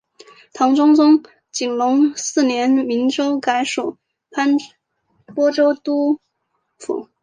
[0.53, 1.21] 唐中宗
[1.51, 3.99] 景龙四年明州改属
[5.35, 6.19] 播州都督
[6.79, 7.07] 府。